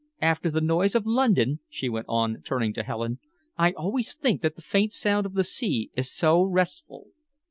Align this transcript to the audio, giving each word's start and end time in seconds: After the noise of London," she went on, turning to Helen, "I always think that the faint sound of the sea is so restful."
After 0.23 0.49
the 0.49 0.61
noise 0.61 0.95
of 0.95 1.05
London," 1.05 1.59
she 1.69 1.87
went 1.87 2.07
on, 2.09 2.41
turning 2.41 2.73
to 2.73 2.81
Helen, 2.81 3.19
"I 3.55 3.71
always 3.73 4.15
think 4.15 4.41
that 4.41 4.55
the 4.55 4.61
faint 4.63 4.93
sound 4.93 5.27
of 5.27 5.35
the 5.35 5.43
sea 5.43 5.91
is 5.95 6.11
so 6.11 6.41
restful." 6.41 7.09